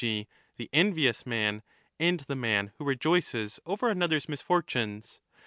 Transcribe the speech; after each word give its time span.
g. 0.03 0.27
the 0.57 0.67
envious 0.73 1.27
man 1.27 1.61
and 1.99 2.21
the 2.21 2.35
man 2.35 2.71
who 2.79 2.83
rejoices 2.85 3.59
over 3.67 3.87
another's 3.87 4.27
misfortunes. 4.27 5.21